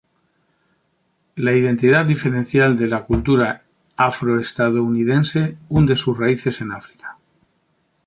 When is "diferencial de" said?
2.07-2.87